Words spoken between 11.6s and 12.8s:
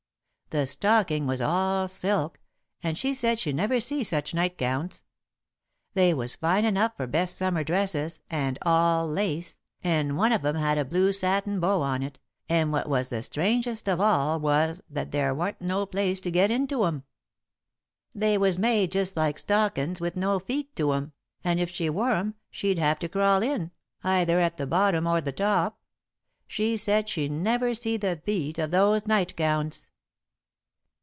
bow on it, and